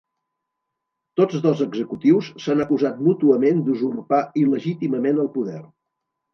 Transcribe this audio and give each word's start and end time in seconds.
Tots 1.21 1.37
dos 1.43 1.61
executius 1.65 2.31
s’han 2.45 2.65
acusat 2.67 3.05
mútuament 3.11 3.63
d’usurpar 3.69 4.25
il·legítimament 4.45 5.25
el 5.29 5.33
poder. 5.41 5.63